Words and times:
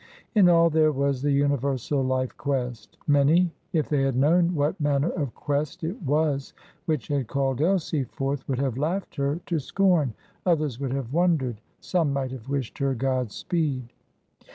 In 0.33 0.49
all 0.49 0.71
there 0.71 0.91
was 0.91 1.21
the 1.21 1.31
universal 1.31 2.01
life 2.03 2.35
quest. 2.35 2.97
Many, 3.05 3.51
if 3.71 3.87
they 3.87 4.01
had 4.01 4.15
known 4.15 4.55
what 4.55 4.81
manner 4.81 5.09
of 5.11 5.35
quest 5.35 5.83
it 5.83 6.01
was 6.01 6.53
which 6.87 7.09
had 7.09 7.27
called 7.27 7.61
Elsie 7.61 8.05
forth, 8.05 8.49
would 8.49 8.57
have 8.57 8.79
laughed 8.79 9.17
her 9.17 9.39
to 9.45 9.59
scorn; 9.59 10.15
others 10.43 10.79
would 10.79 10.91
have 10.93 11.13
wondered; 11.13 11.61
some 11.81 12.11
might 12.11 12.31
have 12.31 12.49
wished 12.49 12.79
her 12.79 12.95
God 12.95 13.31
speed. 13.31 13.93